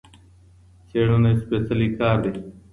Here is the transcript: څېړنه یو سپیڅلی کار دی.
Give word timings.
څېړنه 0.87 1.29
یو 1.31 1.39
سپیڅلی 1.43 1.87
کار 1.99 2.17
دی. 2.23 2.31